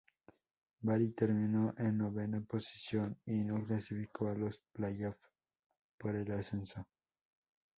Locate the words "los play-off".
4.35-5.17